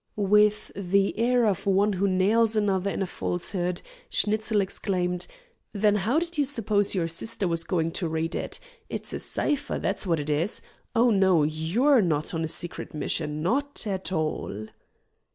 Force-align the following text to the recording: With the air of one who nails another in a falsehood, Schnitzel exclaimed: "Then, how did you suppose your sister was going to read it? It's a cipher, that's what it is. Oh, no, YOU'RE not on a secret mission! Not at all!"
With 0.15 0.71
the 0.75 1.15
air 1.15 1.45
of 1.45 1.67
one 1.67 1.93
who 1.93 2.07
nails 2.07 2.55
another 2.55 2.89
in 2.89 3.03
a 3.03 3.05
falsehood, 3.05 3.83
Schnitzel 4.09 4.59
exclaimed: 4.59 5.27
"Then, 5.73 5.97
how 5.97 6.17
did 6.17 6.39
you 6.39 6.45
suppose 6.45 6.95
your 6.95 7.07
sister 7.07 7.47
was 7.47 7.63
going 7.63 7.91
to 8.01 8.07
read 8.09 8.33
it? 8.33 8.59
It's 8.89 9.13
a 9.13 9.19
cipher, 9.19 9.77
that's 9.77 10.07
what 10.07 10.19
it 10.19 10.31
is. 10.31 10.59
Oh, 10.95 11.11
no, 11.11 11.43
YOU'RE 11.43 12.01
not 12.01 12.33
on 12.33 12.43
a 12.43 12.47
secret 12.47 12.95
mission! 12.95 13.43
Not 13.43 13.85
at 13.85 14.11
all!" 14.11 14.69